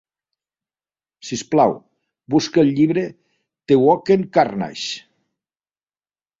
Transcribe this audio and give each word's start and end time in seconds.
Sisplau, 1.29 1.75
busca 2.35 2.63
el 2.63 2.73
llibre 2.79 3.05
The 3.73 3.81
Wacken 3.85 4.27
Carnage. 4.39 5.01